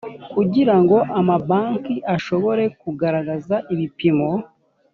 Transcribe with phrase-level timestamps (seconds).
[0.33, 4.29] kugira ngo amabanki ashobore kugaragaza ibipimo